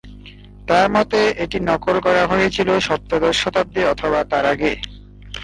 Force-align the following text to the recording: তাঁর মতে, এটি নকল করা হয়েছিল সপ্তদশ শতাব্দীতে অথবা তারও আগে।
তাঁর 0.67 0.87
মতে, 0.89 1.19
এটি 1.43 1.57
নকল 1.69 1.95
করা 1.99 2.23
হয়েছিল 2.25 2.69
সপ্তদশ 2.79 3.35
শতাব্দীতে 3.43 3.89
অথবা 3.93 4.19
তারও 4.23 4.49
আগে। 4.53 4.71